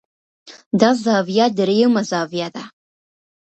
[0.79, 2.63] دا زاويه درېيمه زاويه ده